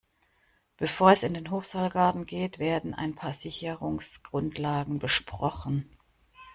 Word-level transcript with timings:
Bevor 0.77 1.11
es 1.11 1.21
in 1.21 1.35
den 1.35 1.51
Hochseilgarten 1.51 2.25
geht, 2.25 2.57
werden 2.57 2.95
ein 2.95 3.13
paar 3.13 3.35
Sicherungsgrundlagen 3.35 4.97
besprochen. 4.97 5.95